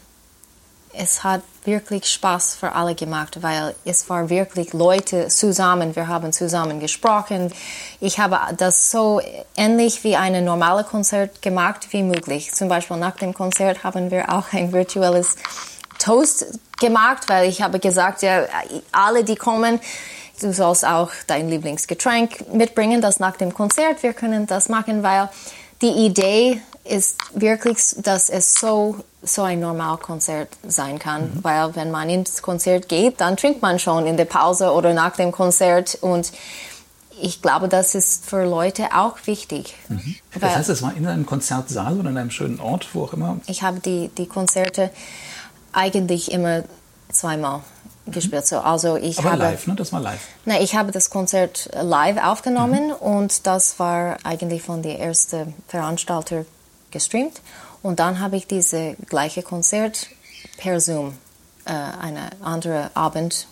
[0.93, 6.33] es hat wirklich Spaß für alle gemacht, weil es war wirklich Leute zusammen, wir haben
[6.33, 7.53] zusammen gesprochen.
[7.99, 9.21] Ich habe das so
[9.55, 12.53] ähnlich wie ein normales Konzert gemacht wie möglich.
[12.53, 15.35] Zum Beispiel nach dem Konzert haben wir auch ein virtuelles
[15.99, 18.45] Toast gemacht, weil ich habe gesagt, ja,
[18.91, 19.79] alle, die kommen,
[20.39, 25.29] du sollst auch dein Lieblingsgetränk mitbringen, das nach dem Konzert, wir können das machen, weil
[25.81, 31.43] die Idee ist wirklich, dass es so, so ein Normalkonzert sein kann, mhm.
[31.43, 35.15] weil wenn man ins Konzert geht, dann trinkt man schon in der Pause oder nach
[35.15, 36.31] dem Konzert und
[37.19, 39.75] ich glaube, das ist für Leute auch wichtig.
[39.89, 40.15] Mhm.
[40.39, 43.39] Das heißt, es war in einem Konzertsaal oder in einem schönen Ort, wo auch immer?
[43.47, 44.91] Ich habe die, die Konzerte
[45.73, 46.63] eigentlich immer
[47.09, 47.61] zweimal
[48.05, 48.11] mhm.
[48.11, 48.45] gespielt.
[48.45, 49.75] So, also ich Aber habe, live, ne?
[49.75, 50.21] Das war live.
[50.45, 52.93] Nein, ich habe das Konzert live aufgenommen mhm.
[52.93, 56.45] und das war eigentlich von der ersten Veranstalter
[56.97, 57.41] gestreamt
[57.81, 60.07] und dann habe ich diese gleiche Konzert
[60.57, 61.13] per Zoom
[61.65, 63.47] äh, eine andere Abend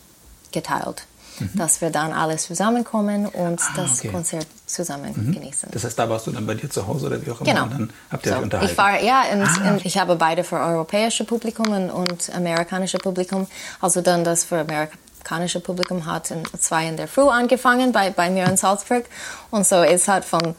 [0.52, 1.06] geteilt.
[1.40, 1.50] Mhm.
[1.56, 4.08] Dass wir dann alles zusammenkommen und ah, das okay.
[4.08, 5.34] Konzert zusammen mhm.
[5.34, 5.68] genießen.
[5.70, 7.64] Das heißt, da warst du dann bei dir zu Hause oder wie auch immer genau.
[7.64, 8.72] und dann habt ihr so, euch unterhalten?
[8.72, 9.72] Ich war, ja, und, ah.
[9.72, 13.48] und ich habe beide für europäische Publikum und, und amerikanische Publikum.
[13.82, 18.30] Also dann das für amerikanische Publikum hat in zwei in der Früh angefangen bei, bei
[18.30, 19.04] mir in Salzburg.
[19.52, 20.56] Und so es hat von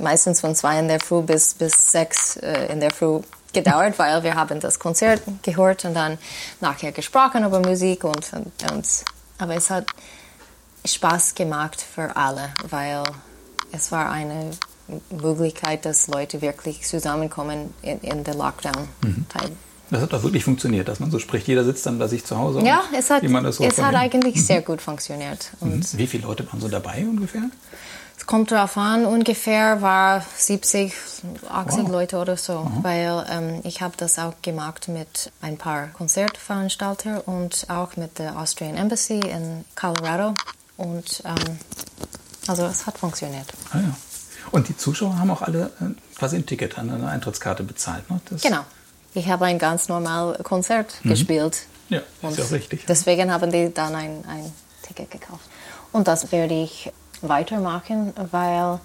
[0.00, 3.20] meistens von zwei in der Früh bis, bis sechs äh, in der Früh
[3.52, 6.18] gedauert, weil wir haben das Konzert gehört und dann
[6.60, 8.86] nachher gesprochen über Musik und, und, und
[9.38, 9.86] aber es hat
[10.84, 13.02] Spaß gemacht für alle, weil
[13.72, 14.50] es war eine
[15.10, 19.50] Möglichkeit, dass Leute wirklich zusammenkommen in, in der Lockdown-Zeit.
[19.50, 19.56] Mhm.
[19.90, 21.48] Das hat doch wirklich funktioniert, dass man so spricht.
[21.48, 22.60] Jeder sitzt dann bei sich zu Hause.
[22.60, 24.40] Ja, es hat, so es hat eigentlich mhm.
[24.40, 25.50] sehr gut funktioniert.
[25.60, 25.98] Und mhm.
[25.98, 27.44] Wie viele Leute waren so dabei ungefähr?
[28.26, 30.92] Kommt drauf an, ungefähr war 70,
[31.48, 31.88] 80 wow.
[31.90, 32.84] Leute oder so, mhm.
[32.84, 38.38] weil ähm, ich habe das auch gemacht mit ein paar Konzertveranstaltern und auch mit der
[38.38, 40.34] Austrian Embassy in Colorado
[40.76, 41.58] und ähm,
[42.46, 43.46] also es hat funktioniert.
[43.72, 43.96] Ah, ja.
[44.50, 48.20] Und die Zuschauer haben auch alle äh, quasi ein Ticket an eine Eintrittskarte bezahlt, ne?
[48.42, 48.64] Genau.
[49.14, 51.10] Ich habe ein ganz normales Konzert mhm.
[51.10, 51.66] gespielt.
[51.88, 52.84] Ja, ist ja richtig.
[52.86, 54.52] Deswegen haben die dann ein, ein
[54.82, 55.44] Ticket gekauft.
[55.92, 58.80] Und das werde ich weitermachen, weil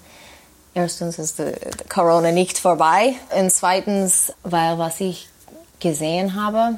[0.74, 1.52] erstens ist die
[1.88, 5.28] Corona nicht vorbei und zweitens, weil was ich
[5.80, 6.76] gesehen habe,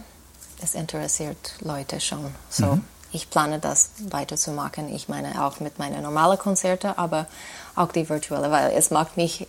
[0.63, 2.35] es interessiert Leute schon.
[2.51, 2.85] So, mhm.
[3.13, 4.95] ich plane das weiterzumachen.
[4.95, 7.27] Ich meine auch mit meinen normalen Konzerten, aber
[7.75, 9.47] auch die virtuelle, weil es macht mich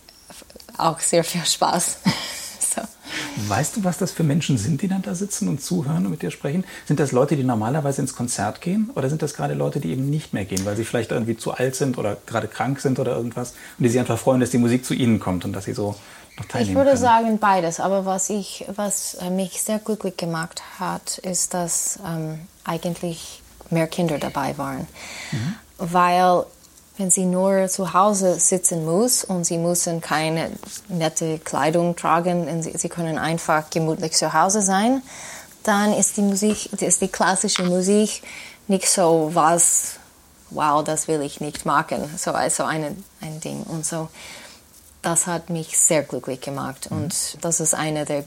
[0.76, 1.98] auch sehr viel Spaß.
[3.46, 6.22] Weißt du, was das für Menschen sind, die dann da sitzen und zuhören und mit
[6.22, 6.64] dir sprechen?
[6.86, 8.90] Sind das Leute, die normalerweise ins Konzert gehen?
[8.94, 11.52] Oder sind das gerade Leute, die eben nicht mehr gehen, weil sie vielleicht irgendwie zu
[11.52, 14.58] alt sind oder gerade krank sind oder irgendwas und die sich einfach freuen, dass die
[14.58, 15.94] Musik zu ihnen kommt und dass sie so
[16.38, 17.02] noch teilnehmen Ich würde können?
[17.02, 23.42] sagen beides, aber was, ich, was mich sehr glücklich gemacht hat, ist, dass ähm, eigentlich
[23.70, 24.86] mehr Kinder dabei waren.
[25.32, 25.54] Mhm.
[25.78, 26.44] Weil
[26.98, 30.50] wenn sie nur zu Hause sitzen muss und sie müssen keine
[30.88, 35.02] nette Kleidung tragen, sie, sie können einfach gemütlich zu Hause sein,
[35.62, 38.22] dann ist die Musik, ist die klassische Musik
[38.66, 39.94] nicht so was,
[40.50, 44.08] wow, das will ich nicht machen, so also ein, ein Ding und so.
[45.00, 48.24] Das hat mich sehr glücklich gemacht und das ist einer der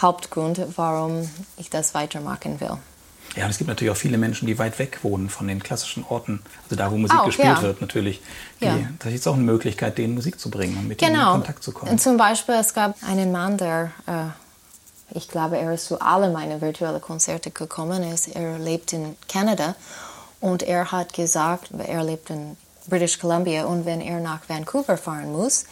[0.00, 2.78] Hauptgründe, warum ich das weitermachen will.
[3.36, 6.04] Ja, und es gibt natürlich auch viele Menschen, die weit weg wohnen von den klassischen
[6.08, 6.42] Orten.
[6.64, 7.62] Also da, wo Musik auch, gespielt ja.
[7.62, 8.22] wird, natürlich.
[8.60, 8.78] Die, ja.
[9.00, 11.12] Das ist auch eine Möglichkeit, denen Musik zu bringen und mit genau.
[11.12, 11.90] denen in Kontakt zu kommen.
[11.90, 16.30] Und zum Beispiel, es gab einen Mann, der, äh, ich glaube, er ist zu alle
[16.30, 18.04] meine virtuellen Konzerte gekommen.
[18.04, 19.74] Ist, er lebt in Kanada
[20.40, 22.56] und er hat gesagt, er lebt in
[22.86, 25.64] British Columbia und wenn er nach Vancouver fahren muss,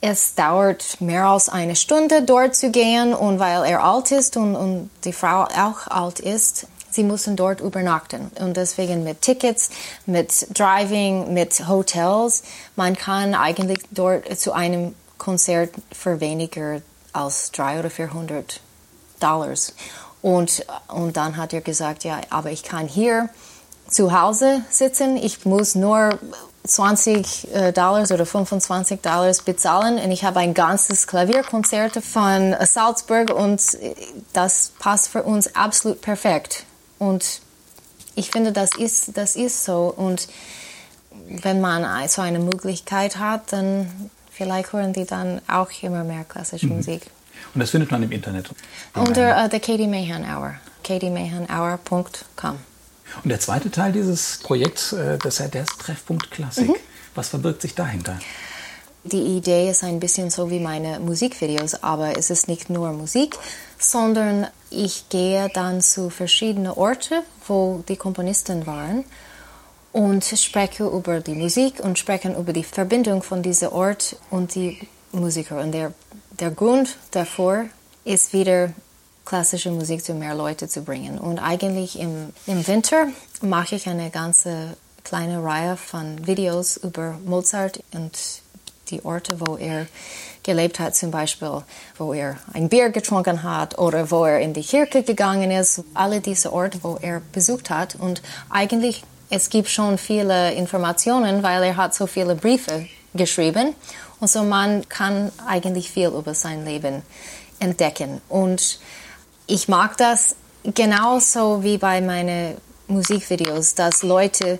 [0.00, 4.56] es dauert mehr als eine Stunde dort zu gehen und weil er alt ist und,
[4.56, 8.30] und die Frau auch alt ist, sie müssen dort übernachten.
[8.40, 9.70] Und deswegen mit Tickets,
[10.06, 12.42] mit Driving, mit Hotels,
[12.76, 16.80] man kann eigentlich dort zu einem Konzert für weniger
[17.12, 18.60] als 300 oder 400
[19.20, 19.74] Dollars.
[20.22, 23.28] Und, und dann hat er gesagt, ja, aber ich kann hier
[23.88, 26.18] zu Hause sitzen, ich muss nur
[26.64, 33.30] 20 äh, Dollars oder 25 Dollars bezahlen und ich habe ein ganzes Klavierkonzert von Salzburg
[33.30, 33.94] und äh,
[34.32, 36.64] das passt für uns absolut perfekt.
[36.98, 37.40] Und
[38.14, 39.92] ich finde, das ist, das ist so.
[39.96, 40.28] Und
[41.28, 46.66] wenn man so eine Möglichkeit hat, dann vielleicht hören die dann auch immer mehr klassische
[46.66, 46.76] mhm.
[46.76, 47.06] Musik.
[47.54, 48.50] Und das findet man im Internet?
[48.94, 50.56] Unter uh, The Katie Mahan Hour.
[50.90, 52.69] katiemayhanhour.com.
[53.22, 56.68] Und der zweite Teil dieses Projekts, äh, das ist der Treffpunkt Klassik.
[56.68, 56.76] Mhm.
[57.14, 58.18] Was verbirgt sich dahinter?
[59.02, 63.36] Die Idee ist ein bisschen so wie meine Musikvideos, aber es ist nicht nur Musik,
[63.78, 69.04] sondern ich gehe dann zu verschiedenen Orten, wo die Komponisten waren
[69.92, 74.78] und spreche über die Musik und spreche über die Verbindung von diesem Ort und die
[75.12, 75.60] Musiker.
[75.60, 75.92] Und der,
[76.38, 77.64] der Grund davor
[78.04, 78.72] ist wieder
[79.24, 81.18] klassische Musik zu mehr Leute zu bringen.
[81.18, 83.08] Und eigentlich im, im Winter
[83.42, 88.12] mache ich eine ganze kleine Reihe von Videos über Mozart und
[88.90, 89.86] die Orte, wo er
[90.42, 91.62] gelebt hat, zum Beispiel,
[91.98, 95.84] wo er ein Bier getrunken hat oder wo er in die Kirche gegangen ist.
[95.94, 97.94] Alle diese Orte, wo er besucht hat.
[97.94, 103.74] Und eigentlich, es gibt schon viele Informationen, weil er hat so viele Briefe geschrieben.
[104.18, 107.02] Und so man kann eigentlich viel über sein Leben
[107.58, 108.20] entdecken.
[108.28, 108.80] Und
[109.50, 114.58] ich mag das genauso wie bei meinen Musikvideos, dass Leute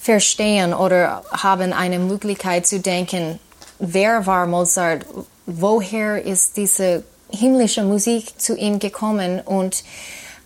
[0.00, 3.38] verstehen oder haben eine Möglichkeit zu denken,
[3.78, 5.06] wer war Mozart,
[5.46, 9.84] woher ist diese himmlische Musik zu ihm gekommen und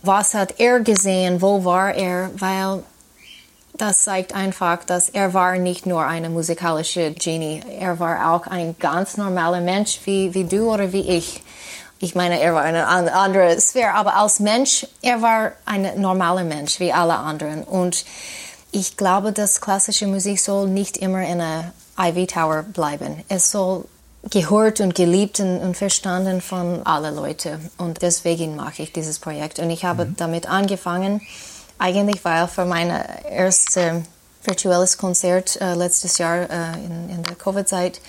[0.01, 2.83] was hat er gesehen, wo war er, weil
[3.73, 8.75] das zeigt einfach, dass er war nicht nur eine musikalische Genie, er war auch ein
[8.79, 11.41] ganz normaler Mensch wie, wie du oder wie ich.
[11.99, 16.79] Ich meine, er war eine andere Sphäre, aber als Mensch, er war ein normaler Mensch
[16.79, 17.63] wie alle anderen.
[17.63, 18.05] Und
[18.71, 23.23] ich glaube, dass klassische Musik soll nicht immer in einer Ivy Tower bleiben.
[23.29, 23.85] Es soll
[24.29, 27.69] gehört und geliebt und verstanden von allen Leuten.
[27.77, 29.59] Und deswegen mache ich dieses Projekt.
[29.59, 30.15] Und ich habe mhm.
[30.17, 31.21] damit angefangen,
[31.77, 32.89] eigentlich weil für mein
[33.29, 33.77] erstes
[34.43, 37.99] virtuelles Konzert äh, letztes Jahr äh, in, in der Covid-Zeit,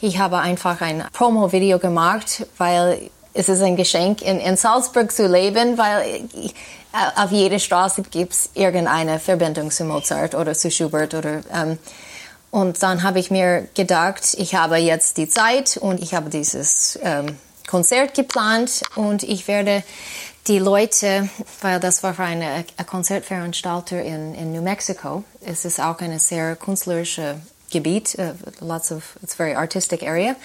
[0.00, 5.26] ich habe einfach ein Promo-Video gemacht, weil es ist ein Geschenk, in, in Salzburg zu
[5.26, 6.20] leben, weil äh,
[7.16, 11.78] auf jeder Straße gibt es irgendeine Verbindung zu Mozart oder zu Schubert oder ähm,
[12.50, 16.98] und dann habe ich mir gedacht, ich habe jetzt die Zeit und ich habe dieses
[17.02, 19.82] ähm, Konzert geplant und ich werde
[20.48, 21.30] die Leute,
[21.62, 25.24] weil das war für eine, eine Konzertveranstalter in, in New Mexico.
[25.40, 27.36] Es ist auch ein sehr künstlerisches
[27.70, 30.36] Gebiet, uh, lots of, it's very artistic area.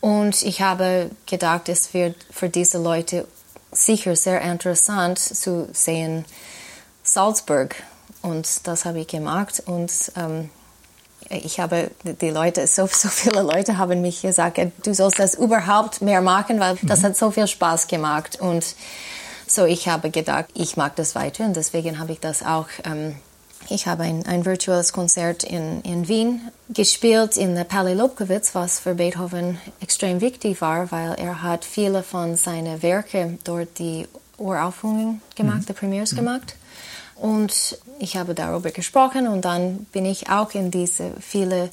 [0.00, 3.26] Und ich habe gedacht, es wird für diese Leute
[3.72, 6.24] sicher sehr interessant zu sehen
[7.02, 7.74] Salzburg.
[8.22, 9.62] Und das habe ich gemacht.
[9.66, 10.50] Und ähm,
[11.28, 16.00] ich habe die Leute, so, so viele Leute haben mich gesagt, du sollst das überhaupt
[16.00, 17.04] mehr machen, weil das mhm.
[17.04, 18.40] hat so viel Spaß gemacht.
[18.40, 18.74] Und
[19.50, 22.68] So ich habe gedacht, ich mag das weiter und deswegen habe ich das auch.
[22.84, 23.16] Ähm,
[23.68, 26.40] ich habe ein, ein virtuelles Konzert in, in Wien
[26.70, 32.02] gespielt in der Palais Lobkowitz, was für Beethoven extrem wichtig war, weil er hat viele
[32.02, 34.06] von seinen Werke dort die
[34.38, 35.66] Uraufführungen gemacht, mhm.
[35.66, 36.16] die Premiers mhm.
[36.16, 36.54] gemacht.
[37.16, 41.70] Und ich habe darüber gesprochen und dann bin ich auch in diese viele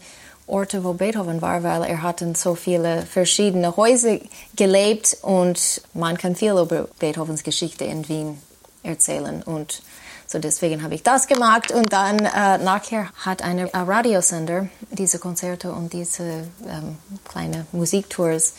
[0.48, 4.20] Orte, wo Beethoven war, weil er hat in so viele verschiedene Häuser
[4.56, 8.38] gelebt und man kann viel über Beethovens Geschichte in Wien
[8.84, 9.82] erzählen und
[10.28, 15.72] so deswegen habe ich das gemacht und dann äh, nachher hat ein Radiosender diese Konzerte
[15.72, 16.24] und diese
[16.68, 16.98] ähm,
[17.30, 18.54] kleine Musiktours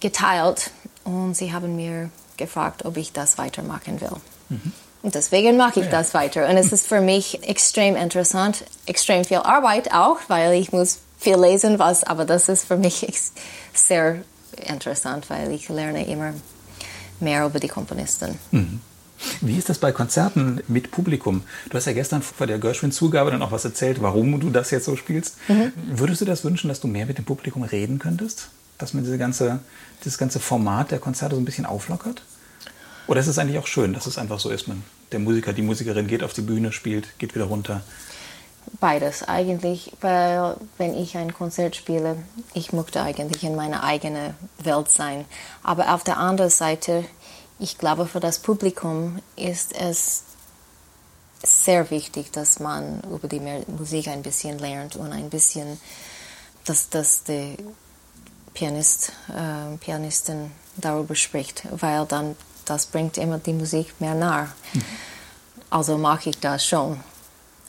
[0.00, 0.70] geteilt
[1.04, 4.16] und sie haben mir gefragt, ob ich das weitermachen will.
[4.48, 4.72] Mhm.
[5.02, 5.92] Und deswegen mache ich ja.
[5.92, 6.48] das weiter.
[6.48, 11.36] Und es ist für mich extrem interessant, extrem viel Arbeit auch, weil ich muss viel
[11.36, 13.06] lesen, was, aber das ist für mich
[13.74, 14.22] sehr
[14.66, 16.32] interessant, weil ich lerne immer
[17.20, 18.38] mehr über die Komponisten.
[18.50, 18.80] Mhm.
[19.40, 21.42] Wie ist das bei Konzerten mit Publikum?
[21.70, 24.84] Du hast ja gestern vor der Gershwin-Zugabe dann auch was erzählt, warum du das jetzt
[24.84, 25.36] so spielst.
[25.48, 25.72] Mhm.
[25.86, 28.48] Würdest du das wünschen, dass du mehr mit dem Publikum reden könntest?
[28.78, 29.60] Dass man diese ganze,
[30.04, 32.22] dieses ganze Format der Konzerte so ein bisschen auflockert?
[33.08, 35.62] Oder ist es eigentlich auch schön, dass es einfach so ist, man, der Musiker, die
[35.62, 37.80] Musikerin geht auf die Bühne, spielt, geht wieder runter?
[38.80, 42.16] Beides eigentlich, weil wenn ich ein Konzert spiele,
[42.52, 45.24] ich möchte eigentlich in meiner eigenen Welt sein.
[45.62, 47.04] Aber auf der anderen Seite,
[47.58, 50.22] ich glaube, für das Publikum ist es
[51.42, 55.80] sehr wichtig, dass man über die Musik ein bisschen lernt und ein bisschen,
[56.64, 57.54] dass, dass der
[58.54, 64.48] Pianist, äh, Pianistin darüber spricht, weil dann das bringt immer die Musik mehr nah.
[64.72, 64.84] Mhm.
[65.70, 67.00] Also mache ich das schon.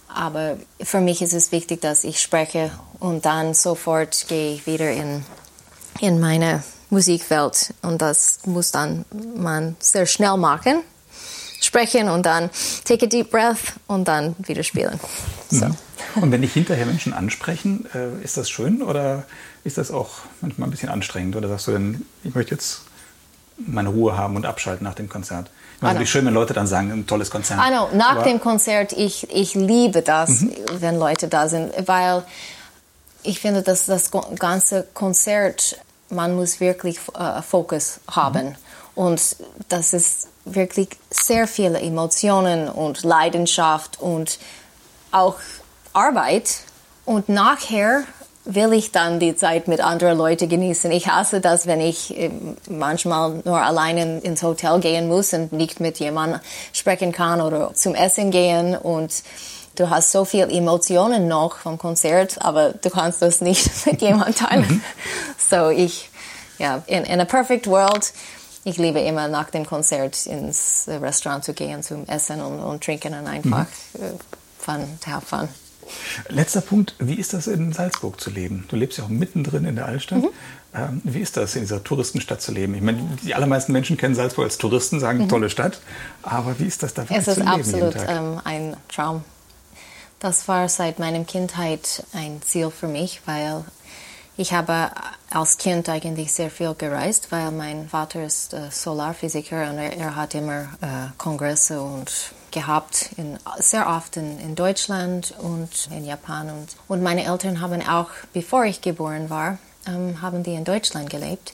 [0.07, 4.91] Aber für mich ist es wichtig, dass ich spreche und dann sofort gehe ich wieder
[4.91, 5.23] in,
[5.99, 7.73] in meine Musikwelt.
[7.81, 10.81] Und das muss dann man sehr schnell machen.
[11.61, 12.49] Sprechen und dann
[12.85, 14.97] take a deep breath und dann wieder spielen.
[15.49, 15.65] So.
[15.65, 15.75] Mhm.
[16.15, 19.25] Und wenn dich hinterher Menschen ansprechen, äh, ist das schön oder
[19.63, 20.09] ist das auch
[20.41, 21.35] manchmal ein bisschen anstrengend?
[21.35, 22.81] Oder sagst du denn, ich möchte jetzt
[23.57, 25.49] meine Ruhe haben und abschalten nach dem Konzert.
[25.75, 27.59] Ich meine, wie schön, wenn Leute dann sagen, ein tolles Konzert.
[27.59, 27.89] I know.
[27.93, 30.51] Nach Aber dem Konzert, ich, ich liebe das, mhm.
[30.79, 32.23] wenn Leute da sind, weil
[33.23, 35.77] ich finde, dass das ganze Konzert,
[36.09, 38.49] man muss wirklich äh, Fokus haben.
[38.49, 38.55] Mhm.
[38.95, 39.35] Und
[39.69, 44.39] das ist wirklich sehr viele Emotionen und Leidenschaft und
[45.11, 45.35] auch
[45.93, 46.61] Arbeit.
[47.05, 48.03] Und nachher
[48.45, 50.91] will ich dann die Zeit mit anderen Leuten genießen.
[50.91, 52.31] Ich hasse das, wenn ich äh,
[52.69, 56.39] manchmal nur alleine ins Hotel gehen muss und nicht mit jemandem
[56.73, 59.23] sprechen kann oder zum Essen gehen und
[59.75, 64.35] du hast so viel Emotionen noch vom Konzert, aber du kannst das nicht mit jemandem
[64.35, 64.67] teilen.
[64.67, 64.81] Mhm.
[65.37, 66.09] so ich,
[66.57, 68.13] ja, in, in a perfect world,
[68.63, 73.13] ich liebe immer nach dem Konzert ins Restaurant zu gehen, zum Essen und, und trinken
[73.13, 74.03] und einfach mhm.
[74.03, 74.11] Äh,
[74.57, 75.47] fun, to have fun.
[76.27, 78.65] Letzter Punkt, wie ist das in Salzburg zu leben?
[78.67, 80.19] Du lebst ja auch mittendrin in der Altstadt.
[80.19, 80.29] Mhm.
[80.75, 82.75] Ähm, wie ist das, in dieser Touristenstadt zu leben?
[82.75, 85.29] Ich meine, die allermeisten Menschen kennen Salzburg als Touristen, sagen mhm.
[85.29, 85.81] tolle Stadt.
[86.21, 89.23] Aber wie ist das da Es ist absolut ähm, ein Traum.
[90.19, 93.63] Das war seit meiner Kindheit ein Ziel für mich, weil
[94.35, 94.91] ich habe
[95.29, 100.35] als Kind eigentlich sehr viel gereist, weil mein Vater ist äh, Solarphysiker und er, hat
[100.35, 102.11] immer äh, Kongresse und
[102.51, 106.49] gehabt, in, sehr oft in, in, Deutschland und in Japan.
[106.49, 111.09] Und, und meine Eltern haben auch, bevor ich geboren war, ähm, haben die in Deutschland
[111.09, 111.53] gelebt.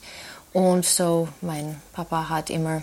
[0.52, 2.82] Und so, mein Papa hat immer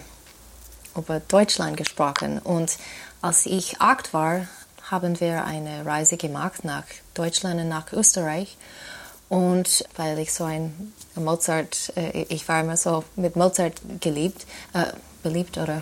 [0.96, 2.40] über Deutschland gesprochen.
[2.40, 2.78] Und
[3.22, 4.48] als ich acht war,
[4.94, 8.58] haben wir eine Reise gemacht nach Deutschland und nach Österreich.
[9.30, 14.86] Und weil ich so ein Mozart, äh, ich war immer so mit Mozart geliebt, äh,
[15.24, 15.82] beliebt oder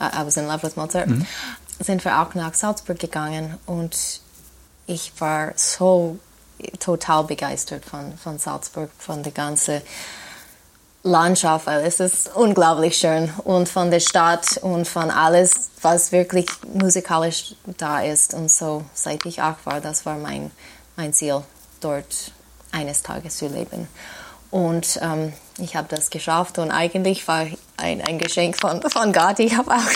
[0.00, 1.26] I was in love with Mozart, mhm
[1.82, 4.20] sind wir auch nach Salzburg gegangen und
[4.86, 6.18] ich war so
[6.78, 9.80] total begeistert von, von Salzburg, von der ganzen
[11.04, 16.46] Landschaft, weil es ist unglaublich schön und von der Stadt und von alles, was wirklich
[16.74, 18.34] musikalisch da ist.
[18.34, 20.52] Und so, seit ich acht war, das war mein,
[20.96, 21.42] mein Ziel,
[21.80, 22.32] dort
[22.70, 23.88] eines Tages zu leben.
[24.50, 27.46] Und ähm, ich habe das geschafft und eigentlich war
[27.78, 29.38] ein, ein Geschenk von, von Gott.
[29.38, 29.90] Ich habe auch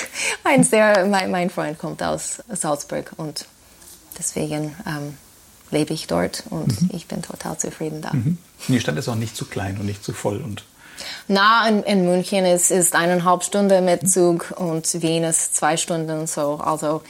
[0.44, 3.46] ein sehr, mein, mein Freund kommt aus Salzburg und
[4.18, 5.16] deswegen ähm,
[5.70, 6.90] lebe ich dort und mhm.
[6.92, 8.12] ich bin total zufrieden da.
[8.12, 8.38] Mhm.
[8.68, 10.64] Die Stadt ist auch nicht zu klein und nicht zu voll und
[11.28, 16.26] na, in, in München ist, ist eineinhalb Stunden mit Zug und Wien ist zwei Stunden
[16.26, 16.60] so.
[16.62, 17.02] Also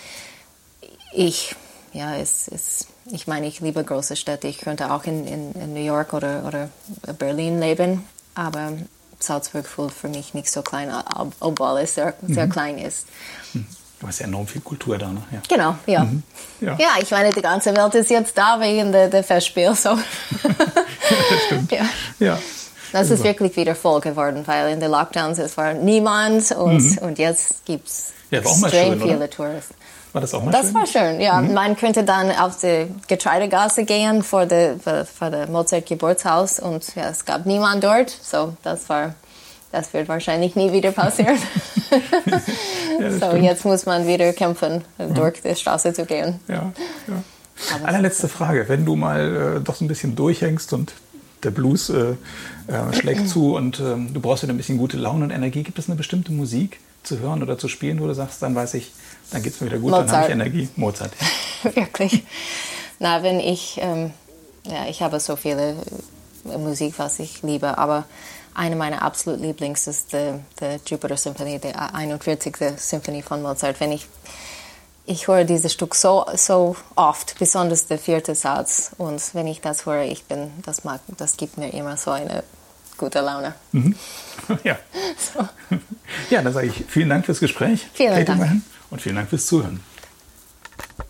[1.13, 1.55] ich,
[1.93, 4.49] ja, es ist ich meine, ich liebe große Städte.
[4.49, 6.71] Ich könnte auch in, in, in New York oder, oder
[7.19, 8.05] Berlin leben.
[8.35, 8.73] Aber
[9.19, 10.93] Salzburg fühlt für mich nicht so klein,
[11.41, 12.51] obwohl es sehr, sehr mhm.
[12.51, 13.07] klein ist.
[13.99, 15.23] Du hast ja enorm viel Kultur da, ne?
[15.31, 15.41] Ja.
[15.49, 16.05] Genau, ja.
[16.05, 16.23] Mhm.
[16.61, 16.77] ja.
[16.79, 16.89] ja.
[17.01, 19.91] ich meine, die ganze Welt ist jetzt da wegen der, der Festspiel, so.
[21.71, 21.89] ja.
[22.19, 22.39] Ja.
[22.93, 26.99] Das ist wirklich wieder voll geworden, weil in den Lockdowns es war niemand und, mhm.
[26.99, 29.75] und jetzt gibt es ja, extrem viele Touristen.
[30.13, 30.75] War das auch mal das schön?
[30.75, 31.43] Das war schön, ja.
[31.43, 31.53] Mhm.
[31.53, 37.27] Man könnte dann auf die Getreidegasse gehen vor dem vor der Mozart-Geburtshaus und ja, es
[37.27, 38.11] gab niemand dort.
[38.23, 39.15] So, das war,
[39.73, 41.37] das wird wahrscheinlich nie wieder passieren.
[43.01, 43.45] ja, so, stimmt.
[43.45, 45.15] jetzt muss man wieder kämpfen, mhm.
[45.15, 46.41] durch die Straße zu gehen.
[46.49, 46.73] Ja,
[47.09, 47.85] ja.
[47.85, 48.69] Allerletzte Frage.
[48.69, 50.95] Wenn du mal äh, doch so ein bisschen durchhängst und
[51.43, 52.15] der Blues äh,
[52.67, 55.79] äh, schlägt zu und äh, du brauchst wieder ein bisschen gute Laune und Energie, gibt
[55.79, 58.93] es eine bestimmte Musik zu hören oder zu spielen, wo du sagst, dann weiß ich,
[59.31, 60.09] dann geht es mir wieder gut, Mozart.
[60.09, 60.69] dann habe ich Energie.
[60.77, 61.13] Mozart.
[61.65, 61.77] Ja.
[61.77, 62.25] Wirklich.
[62.99, 64.13] Na, wenn ich, ähm,
[64.65, 65.77] ja, ich habe so viele
[66.51, 68.05] äh, Musik, was ich liebe, aber
[68.55, 72.57] eine meiner absoluten Lieblings ist die, die Jupiter Symphony, die 41.
[72.79, 73.79] Symphonie von Mozart.
[73.81, 74.07] Wenn ich
[75.07, 78.91] ich höre dieses Stück so, so oft, besonders der vierte Satz.
[78.99, 82.43] Und wenn ich das höre, ich bin, das mag, das gibt mir immer so eine
[82.97, 83.55] gute Laune.
[83.73, 83.95] Mhm.
[84.63, 84.79] Ja.
[85.19, 85.49] So.
[86.31, 87.87] Ja, dann sage ich vielen Dank fürs Gespräch.
[87.95, 88.63] Vielen Dank.
[88.91, 89.81] Und vielen Dank fürs Zuhören.